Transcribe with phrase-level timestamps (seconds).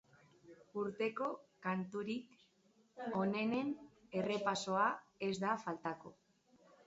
[0.83, 1.25] Urteko
[1.65, 2.39] kanturik
[3.19, 3.69] onenen
[4.21, 4.87] errepasoa
[5.29, 6.15] ez da faltako.